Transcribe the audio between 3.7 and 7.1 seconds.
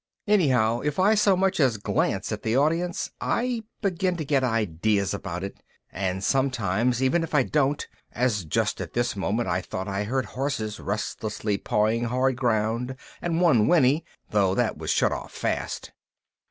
begin to get ideas about it and sometimes